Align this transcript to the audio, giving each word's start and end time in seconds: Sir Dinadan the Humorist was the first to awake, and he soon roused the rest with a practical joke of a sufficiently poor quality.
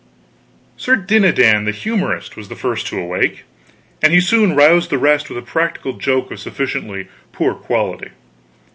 Sir 0.77 0.95
Dinadan 0.95 1.65
the 1.65 1.71
Humorist 1.71 2.35
was 2.35 2.49
the 2.49 2.55
first 2.55 2.87
to 2.87 2.99
awake, 2.99 3.43
and 4.01 4.11
he 4.11 4.19
soon 4.19 4.55
roused 4.55 4.89
the 4.89 4.97
rest 4.97 5.29
with 5.29 5.37
a 5.37 5.43
practical 5.45 5.93
joke 5.93 6.25
of 6.31 6.31
a 6.31 6.37
sufficiently 6.39 7.07
poor 7.33 7.53
quality. 7.53 8.09